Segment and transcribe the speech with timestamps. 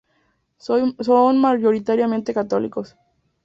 [0.57, 2.97] Son mayoritariamente católicos.